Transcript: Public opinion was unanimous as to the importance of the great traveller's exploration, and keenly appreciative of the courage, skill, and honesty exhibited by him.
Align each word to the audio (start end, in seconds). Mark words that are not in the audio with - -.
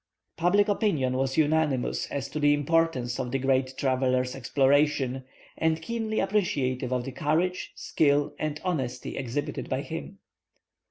Public 0.35 0.67
opinion 0.67 1.15
was 1.15 1.37
unanimous 1.37 2.07
as 2.09 2.27
to 2.29 2.39
the 2.39 2.55
importance 2.55 3.19
of 3.19 3.29
the 3.29 3.37
great 3.37 3.75
traveller's 3.77 4.33
exploration, 4.33 5.25
and 5.55 5.79
keenly 5.79 6.19
appreciative 6.19 6.91
of 6.91 7.05
the 7.05 7.11
courage, 7.11 7.71
skill, 7.75 8.33
and 8.39 8.59
honesty 8.63 9.15
exhibited 9.15 9.69
by 9.69 9.81
him. 9.81 10.17